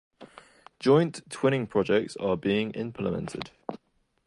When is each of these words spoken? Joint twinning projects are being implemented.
Joint 0.79 1.21
twinning 1.29 1.69
projects 1.69 2.15
are 2.17 2.35
being 2.35 2.71
implemented. 2.71 3.51